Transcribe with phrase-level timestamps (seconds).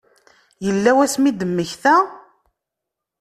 [0.65, 1.95] Yella wasmi i d-temmekta?